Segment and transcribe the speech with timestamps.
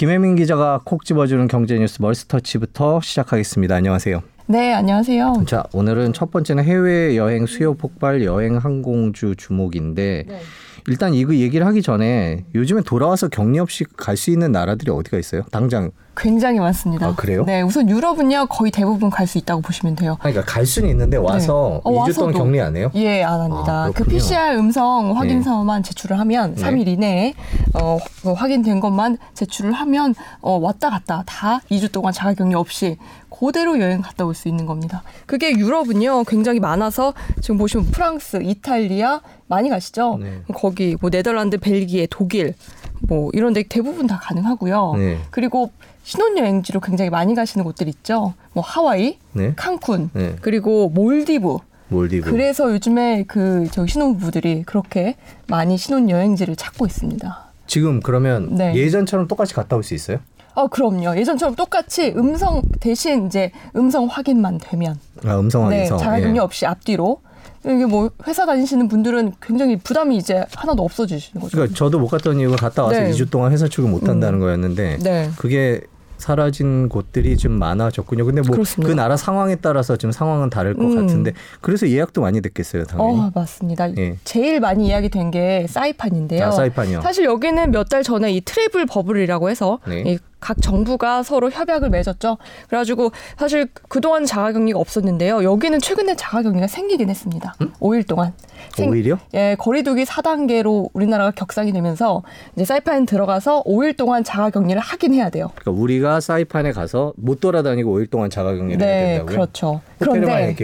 [0.00, 3.74] 김혜민 기자가 콕 집어주는 경제 뉴스 멀스터치부터 시작하겠습니다.
[3.74, 4.22] 안녕하세요.
[4.46, 5.44] 네, 안녕하세요.
[5.46, 10.40] 자, 오늘은 첫 번째는 해외 여행 수요 폭발 여행 항공주 주목인데 네.
[10.88, 15.42] 일단 이거 얘기를 하기 전에 요즘에 돌아와서 격리 없이 갈 수 있는 나라들이 어디가 있어요?
[15.50, 17.06] 당장 굉장히 많습니다.
[17.06, 17.44] 아, 그래요?
[17.46, 20.16] 네, 우선 유럽은요 거의 대부분 갈 수 있다고 보시면 돼요.
[20.20, 21.98] 그러니까 갈 수는 있는데 와서 네.
[21.98, 22.90] 어, 2주 동안 격리 안 해요?
[22.96, 23.84] 예, 안 합니다.
[23.84, 25.88] 아, 그 PCR 음성 확인서만 네.
[25.88, 26.62] 제출을 하면 네.
[26.62, 27.34] 3일 이내에
[27.74, 32.98] 어, 그 확인된 것만 제출을 하면 어, 왔다 갔다 다 2주 동안 자가격리 없이
[33.30, 35.02] 그대로 여행 갔다 올 수 있는 겁니다.
[35.26, 40.18] 그게 유럽은요 굉장히 많아서 지금 보시면 프랑스, 이탈리아 많이 가시죠.
[40.20, 40.42] 네.
[40.54, 42.54] 거기 뭐 네덜란드, 벨기에, 독일
[43.00, 44.94] 뭐 이런 데 대부분 다 가능하고요.
[44.96, 45.18] 네.
[45.30, 45.70] 그리고
[46.02, 48.34] 신혼여행지로 굉장히 많이 가시는 곳들 있죠.
[48.52, 49.54] 뭐 하와이, 네.
[49.54, 50.36] 칸쿤, 네.
[50.40, 51.56] 그리고 몰디브.
[51.88, 52.30] 몰디브.
[52.30, 55.16] 그래서 요즘에 그 저 신혼부부들이 그렇게
[55.48, 57.50] 많이 신혼여행지를 찾고 있습니다.
[57.66, 58.74] 지금 그러면 네.
[58.74, 60.18] 예전처럼 똑같이 갔다 올 수 있어요?
[60.54, 61.16] 어, 그럼요.
[61.16, 64.98] 예전처럼 똑같이 음성 대신 이제 음성 확인만 되면.
[65.24, 65.96] 아, 음성 확인서.
[65.96, 66.40] 네, 자가격리 예.
[66.40, 67.20] 없이 앞뒤로
[67.64, 71.52] 이게 뭐 회사 다니시는 분들은 굉장히 부담이 이제 하나도 없어지시는 거죠.
[71.56, 73.10] 그러니까 저도 못 갔던 이유가 갔다 와서 네.
[73.10, 74.40] 2주 동안 회사 출근 못 한다는 음.
[74.40, 75.30] 거였는데 네.
[75.36, 75.80] 그게
[76.16, 78.26] 사라진 곳들이 좀 많아졌군요.
[78.26, 80.94] 근데 뭐 그 나라 상황에 따라서 좀 상황은 다를 것 음.
[81.06, 83.18] 같은데 그래서 예약도 많이 됐겠어요, 당연히.
[83.20, 83.96] 어, 맞습니다.
[83.96, 84.16] 예.
[84.24, 86.44] 제일 많이 이야기 된 게 사이판인데요.
[86.46, 87.00] 아, 사이판이요.
[87.02, 90.02] 사실 여기는 몇 달 전에 이 트래블 버블이라고 해서 네.
[90.06, 92.38] 이 각 정부가 서로 협약을 맺었죠.
[92.68, 95.44] 그래가지고 사실 그동안 자가격리가 없었는데요.
[95.44, 97.54] 여기는 최근에 자가격리가 생기긴 했습니다.
[97.60, 97.72] 음?
[97.80, 98.32] 5일 동안.
[98.72, 99.18] 5일이요?
[99.34, 102.22] 예, 거리두기 4단계로 우리나라가 격상이 되면서
[102.54, 105.50] 이제 사이판에 들어가서 5일 동안 자가격리를 하긴 해야 돼요.
[105.54, 109.34] 그러니까 우리가 사이판에 가서 못 돌아다니고 5일 동안 자가격리를 네, 해야 된다고요?
[109.34, 109.80] 그렇죠.
[109.98, 110.56] 그런데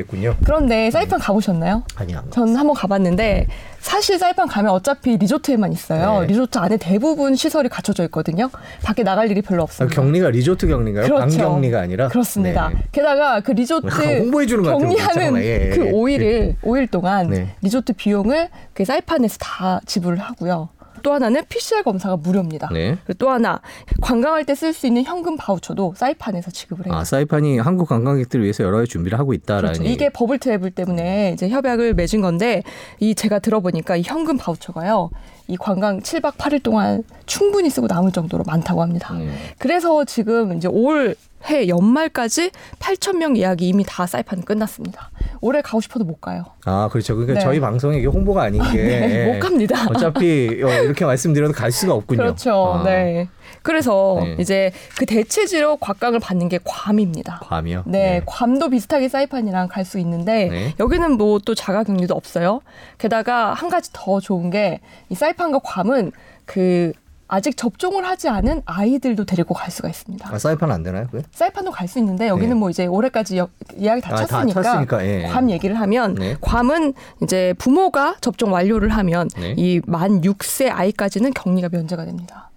[0.44, 1.82] 그런데 사이판 가보셨나요?
[1.96, 2.22] 아니요.
[2.30, 3.46] 전 한번 가봤는데
[3.86, 6.22] 사실 사이판 가면 어차피 리조트에만 있어요.
[6.22, 6.26] 네.
[6.26, 8.50] 리조트 안에 대부분 시설이 갖춰져 있거든요.
[8.82, 9.94] 밖에 나갈 일이 별로 없습니다.
[9.94, 11.06] 격리가 리조트 격리인가요?
[11.06, 11.38] 그렇죠.
[11.38, 12.08] 방격리가 아니라?
[12.08, 12.70] 그렇습니다.
[12.70, 12.82] 네.
[12.90, 15.76] 게다가 그 리조트 홍보해 주는 격리하는 예, 예.
[15.76, 17.54] 그 5일을 5일 동안 네.
[17.62, 20.68] 리조트 비용을 그 사이판에서 다 지불을 하고요.
[21.02, 22.68] 또 하나는 PCR 검사가 무료입니다.
[22.72, 22.96] 네.
[23.18, 23.60] 또 하나
[24.00, 26.94] 관광할 때 쓸 수 있는 현금 바우처도 사이판에서 지급을 해요.
[26.94, 29.72] 아 사이판이 한국 관광객들을 위해서 여러 가지 준비를 하고 있다라는.
[29.74, 29.84] 그렇죠.
[29.84, 32.62] 이게 버블 트래블 때문에 이제 협약을 맺은 건데
[33.00, 35.10] 이 제가 들어보니까 이 현금 바우처가요.
[35.48, 39.14] 이 관광 7박 8일 동안 충분히 쓰고 남을 정도로 많다고 합니다.
[39.14, 39.32] 음.
[39.58, 41.14] 그래서 지금 이제 올
[41.48, 45.10] 해 연말까지 8천 명 예약이 이미 다 사이판 끝났습니다.
[45.40, 46.44] 올해 가고 싶어도 못 가요.
[46.64, 47.14] 아 그렇죠.
[47.14, 47.44] 그러니까 네.
[47.44, 49.86] 저희 방송이 이게 홍보가 아닌 게 네, 못 갑니다.
[49.90, 52.18] 어차피 어, 이렇게 말씀드려도 갈 수가 없군요.
[52.18, 52.74] 그렇죠.
[52.80, 52.82] 아.
[52.84, 53.28] 네.
[53.62, 54.36] 그래서 네.
[54.40, 57.40] 이제 그 대체지로 곽강을 받는 게 괌입니다.
[57.42, 57.82] 괌이요?
[57.86, 58.22] 네, 네.
[58.26, 60.74] 괌도 비슷하게 사이판이랑 갈 수 있는데 네.
[60.80, 62.60] 여기는 뭐 또 자가격리도 없어요.
[62.98, 64.80] 게다가 한 가지 더 좋은 게
[65.10, 66.10] 이 사이판과 괌은
[66.44, 66.92] 그
[67.28, 70.28] 아직 접종을 하지 않은 아이들도 데리고 갈 수가 있습니다.
[70.32, 71.06] 아, 사이판 안 되나요?
[71.10, 71.24] 그게?
[71.32, 72.54] 사이판도 갈 수 있는데 여기는 네.
[72.54, 73.48] 뭐 이제 올해까지 여,
[73.80, 75.28] 예약이 다 아, 찼으니까, 다 찼으니까 예, 예.
[75.28, 76.36] 괌 얘기를 하면 네.
[76.40, 79.54] 괌은 이제 부모가 접종 완료를 하면 네.
[79.56, 82.50] 이만 6세 아이까지는 격리가 면제가 됩니다.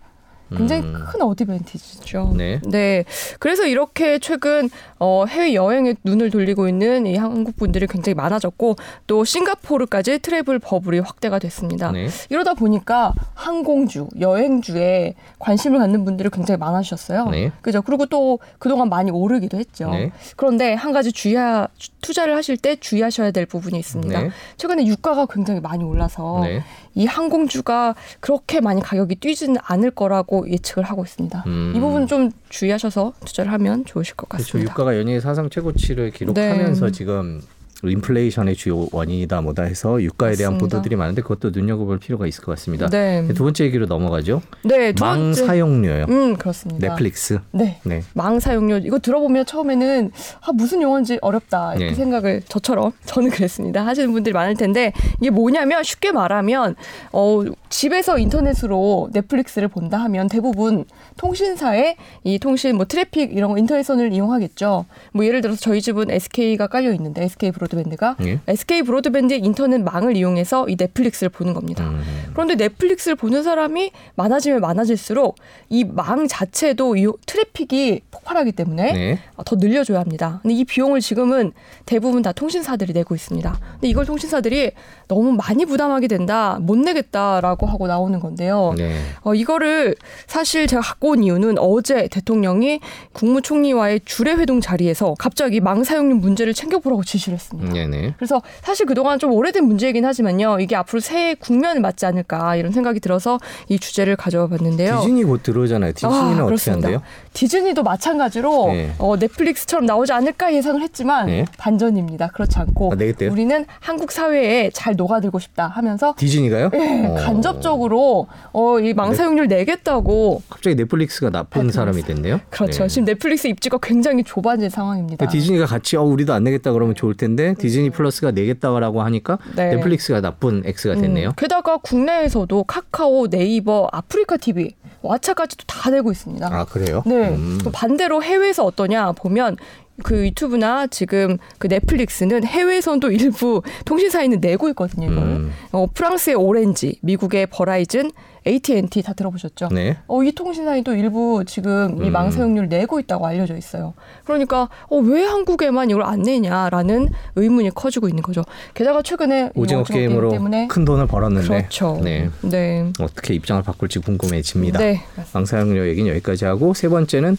[0.55, 0.93] 굉장히 음.
[0.93, 2.33] 큰 어드밴티지죠.
[2.35, 2.59] 네.
[2.65, 3.05] 네.
[3.39, 8.75] 그래서 이렇게 최근 어, 해외 여행에 눈을 돌리고 있는 이 한국 분들이 굉장히 많아졌고
[9.07, 11.91] 또 싱가포르까지 트래블 버블이 확대가 됐습니다.
[11.91, 12.07] 네.
[12.29, 17.25] 이러다 보니까 항공주, 여행주에 관심을 갖는 분들이 굉장히 많아지셨어요.
[17.29, 17.51] 네.
[17.61, 17.81] 그죠?
[17.81, 19.89] 그리고 또 그동안 많이 오르기도 했죠.
[19.91, 20.11] 네.
[20.35, 21.67] 그런데 한 가지 주의하
[22.01, 24.21] 투자를 하실 때 주의하셔야 될 부분이 있습니다.
[24.21, 24.29] 네.
[24.57, 26.63] 최근에 유가가 굉장히 많이 올라서 네.
[26.95, 31.44] 이 항공주가 그렇게 많이 가격이 뛰지는 않을 거라고 예측을 하고 있습니다.
[31.47, 31.73] 음.
[31.75, 34.51] 이 부분 좀 주의하셔서 투자를 하면 좋으실 것 같습니다.
[34.51, 34.72] 그렇죠.
[34.72, 36.91] 유가가 연일 사상 최고치를 기록하면서 네.
[36.91, 37.41] 지금
[37.81, 40.38] 인플레이션의 주요 원인이다 뭐다 해서 유가에 맞습니다.
[40.38, 42.88] 대한 보도들이 많은데 그것도 눈여겨볼 필요가 있을 것 같습니다.
[42.89, 43.25] 네.
[43.33, 44.41] 두 번째 얘기로 넘어가죠.
[44.66, 45.45] 네, 망 번째.
[45.45, 46.05] 사용료요.
[46.09, 46.85] 음, 그렇습니다.
[46.89, 47.39] 넷플릭스.
[47.51, 47.79] 네.
[47.85, 48.03] 네.
[48.13, 50.11] 망 사용료 이거 들어보면 처음에는
[50.41, 51.95] 아, 무슨 용어인지 어렵다 이렇게 네.
[51.95, 53.85] 생각을 저처럼 저는 그랬습니다.
[53.85, 56.75] 하시는 분들이 많을 텐데 이게 뭐냐면 쉽게 말하면
[57.13, 60.86] 어, 집에서 인터넷으로 넷플릭스를 본다 하면 대부분
[61.18, 64.86] 통신사의 이 통신 뭐 트래픽 이런 거 인터넷선을 이용하겠죠.
[65.13, 68.39] 뭐 예를 들어서 저희 집은 SK가 깔려 있는데 SK 브로 브로드밴드가 예?
[68.48, 71.89] SK 브로드밴드의 인터넷 망을 이용해서 이 넷플릭스를 보는 겁니다.
[71.89, 72.01] 음.
[72.33, 75.36] 그런데 넷플릭스를 보는 사람이 많아지면 많아질수록
[75.69, 79.19] 이 망 자체도 이 트래픽이 폭발하기 때문에 네.
[79.45, 80.39] 더 늘려줘야 합니다.
[80.42, 81.51] 근데 이 비용을 지금은
[81.86, 83.60] 대부분 다 통신사들이 내고 있습니다.
[83.74, 84.72] 근데 이걸 통신사들이
[85.07, 88.73] 너무 많이 부담하게 된다, 못 내겠다라고 라고 하고 나오는 건데요.
[88.77, 88.95] 네.
[89.21, 89.95] 어, 이거를
[90.27, 92.79] 사실 제가 갖고 온 이유는 어제 대통령이
[93.13, 97.73] 국무총리와의 주례회동 자리에서 갑자기 망사용료 문제를 챙겨보라고 지시를 했습니다.
[97.73, 98.13] 네네.
[98.17, 100.59] 그래서 사실 그동안 좀 오래된 문제이긴 하지만요.
[100.59, 105.00] 이게 앞으로 새 국면을 맞지 않을까 이런 생각이 들어서 이 주제를 가져와 봤는데요.
[105.01, 105.94] 디즈니 곧 들어오잖아요.
[105.94, 107.01] 디즈니는 아, 어떻게 한대요?
[107.33, 108.91] 디즈니도 마찬가지로 네.
[109.00, 111.45] 어, 넷플릭스처럼 나오지 않을까 예상을 했지만 네.
[111.57, 112.27] 반전입니다.
[112.27, 116.69] 그렇지 않고 아, 우리는 한국 사회에 잘 녹아들고 싶다 하면서 디즈니가요?
[116.69, 117.15] 네, 어.
[117.15, 119.57] 간접 적으로 어, 이 망사용률 네.
[119.57, 122.40] 내겠다고 갑자기 넷플릭스가 나쁜 사람이 됐네요.
[122.50, 122.84] 그렇죠.
[122.84, 122.88] 네.
[122.88, 125.18] 지금 넷플릭스 입지가 굉장히 좁아진 상황입니다.
[125.18, 129.75] 그러니까 디즈니가 같이 어 우리도 안 내겠다 그러면 좋을 텐데 디즈니 플러스가 내겠다라고 하니까 네.
[129.75, 131.30] 넷플릭스가 나쁜 X가 됐네요.
[131.30, 136.48] 음, 게다가 국내에서도 카카오, 네이버, 아프리카 TV 왓챠까지도 다 되고 있습니다.
[136.51, 137.04] 아 그래요?
[137.06, 137.30] 네.
[137.30, 137.60] 음.
[137.72, 139.57] 반대로 해외에서 어떠냐 보면
[140.04, 145.07] 그 유튜브나 지금 그 넷플릭스는 해외에서도 일부 통신사에는 내고 있거든요.
[145.10, 145.51] 음.
[145.72, 148.12] 어, 프랑스의 오렌지, 미국의 버라이즌,
[148.48, 149.69] AT&T 다 들어보셨죠?
[149.72, 149.98] 네.
[150.07, 152.12] 어, 이 통신사에도 일부 지금 이 음.
[152.12, 153.94] 망사용률 내고 있다고 알려져 있어요.
[154.25, 158.44] 그러니까 어, 왜 한국에만 이걸 안 내냐라는 의문이 커지고 있는 거죠.
[158.74, 162.00] 게다가 최근에 오징어, 오징어 게임으로 때문에 큰 돈을 벌었는데 그렇죠.
[162.04, 162.30] 네.
[162.42, 162.92] 네.
[163.00, 164.80] 어떻게 입장을 바꿀지 궁금해집니다.
[164.80, 165.01] 네.
[165.34, 167.38] 망사용료 얘기는 여기까지 하고 세 번째는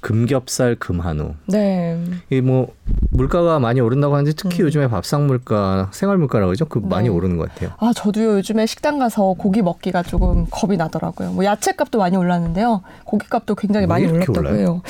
[0.00, 1.34] 금겹살 금한우.
[1.46, 1.98] 네.
[2.30, 2.68] 이 뭐
[3.10, 4.66] 물가가 많이 오른다고 하는데 특히 음.
[4.66, 6.66] 요즘에 밥상 물가, 생활 물가라고 그러죠?
[6.66, 6.86] 그 네.
[6.86, 7.70] 많이 오르는 것 같아요.
[7.78, 11.32] 아 저도요 요즘에 식당 가서 고기 먹기가 조금 겁이 나더라고요.
[11.32, 12.82] 뭐 야채값도 많이 올랐는데요.
[13.04, 14.82] 고기값도 굉장히 많이 올랐다고 해요.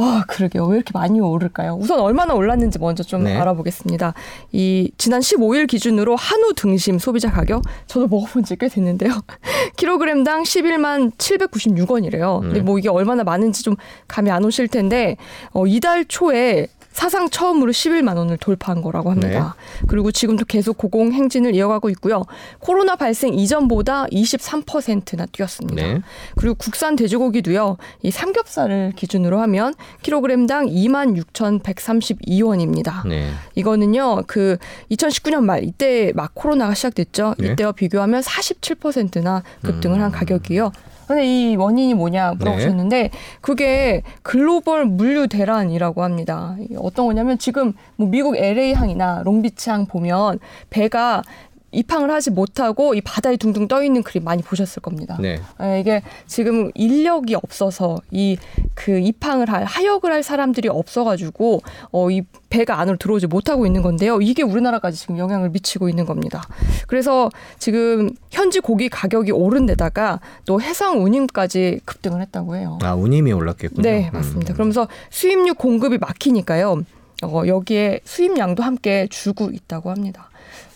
[0.00, 0.64] 아 그러게요.
[0.66, 1.74] 왜 이렇게 많이 오를까요?
[1.74, 3.36] 우선 얼마나 올랐는지 먼저 좀 네.
[3.36, 4.14] 알아보겠습니다.
[4.52, 9.10] 이 지난 15일 기준으로 한우 등심 소비자 가격 저도 먹어본 지 꽤 됐는데요.
[9.76, 12.40] 킬로그램당 11만 796원이래요.
[12.40, 12.60] 근데 네.
[12.60, 13.74] 뭐 이게 얼마나 많은지 좀
[14.06, 15.16] 감이 안 오실 텐데
[15.52, 16.68] 어, 이달 초에
[16.98, 19.54] 사상 처음으로 11만 원을 돌파한 거라고 합니다.
[19.56, 19.86] 네.
[19.86, 22.24] 그리고 지금도 계속 고공 행진을 이어가고 있고요.
[22.58, 25.80] 코로나 발생 이전보다 23%나 뛰었습니다.
[25.80, 26.02] 네.
[26.34, 27.76] 그리고 국산 돼지고기도요.
[28.02, 33.06] 이 삼겹살을 기준으로 하면 킬로그램당 26,132원입니다.
[33.06, 33.30] 네.
[33.54, 34.24] 이거는요.
[34.26, 34.56] 그
[34.90, 37.36] 2019년 말 이때 막 코로나가 시작됐죠.
[37.38, 37.52] 네.
[37.52, 40.12] 이때와 비교하면 47%나 급등을 한 음.
[40.12, 40.72] 가격이요.
[41.08, 43.10] 근데 이 원인이 뭐냐 물어보셨는데 네.
[43.40, 46.54] 그게 글로벌 물류 대란이라고 합니다.
[46.76, 50.38] 어떤 거냐면 지금 뭐 미국 LA 항이나 롱비치 항 보면
[50.68, 51.22] 배가
[51.70, 55.18] 입항을 하지 못하고 이 바다에 둥둥 떠 있는 그림 많이 보셨을 겁니다.
[55.20, 55.40] 네.
[55.60, 58.36] 네, 이게 지금 인력이 없어서 이
[58.74, 61.60] 그 입항을 할 하역을 할 사람들이 없어가지고
[61.90, 64.20] 어 이 배가 안으로 들어오지 못하고 있는 건데요.
[64.22, 66.42] 이게 우리나라까지 지금 영향을 미치고 있는 겁니다.
[66.86, 67.28] 그래서
[67.58, 72.78] 지금 현지 고기 가격이 오른 데다가 또 해상 운임까지 급등을 했다고 해요.
[72.82, 73.82] 아 운임이 올랐겠군요.
[73.82, 74.52] 네 맞습니다.
[74.52, 74.54] 음.
[74.54, 76.82] 그러면서 수입류 공급이 막히니까요.
[77.22, 80.30] 어, 여기에 수입량도 함께 줄고 있다고 합니다.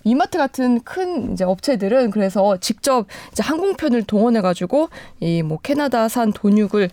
[0.04, 4.88] 이마트 같은 큰 이제 업체들은 그래서 직접 이제 항공편을 동원해 가지고
[5.20, 6.90] 이 뭐 캐나다산 돈육을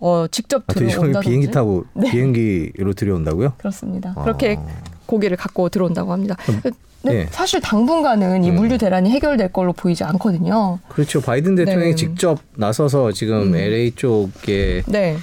[0.00, 2.10] 어 직접 아, 들어온다 비행기 타고 네.
[2.10, 3.54] 비행기로 들여온다고요?
[3.58, 4.12] 그렇습니다.
[4.16, 4.22] 아.
[4.22, 4.58] 그렇게
[5.06, 6.36] 고기를 갖고 들어온다고 합니다.
[6.62, 7.26] 근 네.
[7.30, 8.56] 사실 당분간은 이 음.
[8.56, 10.78] 물류 대란이 해결될 걸로 보이지 않거든요.
[10.90, 11.22] 그렇죠.
[11.22, 11.96] 바이든 대통령이 네.
[11.96, 13.56] 직접 나서서 지금 음.
[13.56, 15.16] LA 쪽에 네.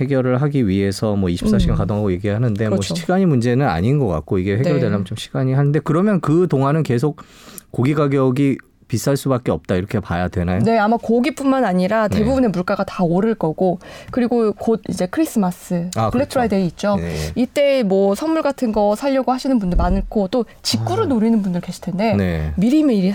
[0.00, 1.74] 해결을 하기 위해서 뭐 24시간 음.
[1.76, 2.94] 가동하고 얘기하는데 뭐 그렇죠.
[2.94, 5.04] 뭐 시간이 문제는 아닌 것 같고 이게 해결되려면 네.
[5.04, 7.22] 좀 시간이 하는데 그러면 그 동안은 계속
[7.70, 8.58] 고기 가격이
[8.88, 10.60] 비쌀 수밖에 없다 이렇게 봐야 되나요?
[10.60, 12.18] 네, 아마 고기뿐만 아니라 네.
[12.18, 12.52] 대부분의 네.
[12.52, 13.78] 물가가 다 오를 거고
[14.10, 16.30] 그리고 곧 이제 크리스마스, 아, 블랙 그렇죠.
[16.30, 16.96] 프라이데이 있죠.
[16.96, 17.14] 네.
[17.34, 21.06] 이때 뭐 선물 같은 거 사려고 하시는 분들 많고 또 직구를 아.
[21.06, 22.52] 노리는 분들 계실 텐데 네.
[22.56, 23.12] 미리미리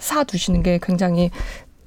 [0.00, 1.30] 사 두시는 게 굉장히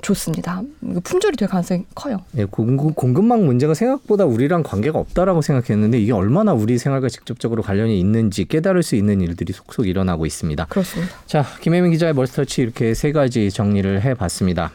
[0.01, 0.61] 좋습니다.
[1.03, 2.21] 품절이 될 가능성이 커요.
[2.37, 7.61] 예, 공급, 공급 망 문제가 생각보다 우리랑 관계가 없다라고 생각했는데 이게 얼마나 우리 생활과 직접적으로
[7.61, 10.65] 관련이 있는지 깨달을 수 있는 일들이 속속 일어나고 있습니다.
[10.65, 11.13] 그렇습니다.
[11.25, 14.71] 자, 김혜민 기자의 멀스터치 이렇게 세 가지 정리를 해봤습니다.